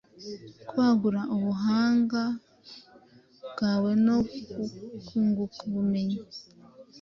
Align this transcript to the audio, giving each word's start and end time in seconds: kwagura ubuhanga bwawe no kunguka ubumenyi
kwagura 0.69 1.21
ubuhanga 1.35 2.21
bwawe 3.51 3.91
no 4.05 4.17
kunguka 5.05 5.57
ubumenyi 5.67 6.19